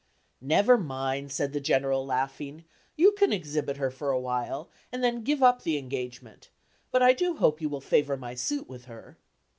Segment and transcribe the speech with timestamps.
[0.41, 2.65] "Never mind," said the General, laughing,
[2.95, 6.49] "you can exhibit her for a while, and then give up the engagement;
[6.89, 9.19] but I do hope you will favor my suit with her."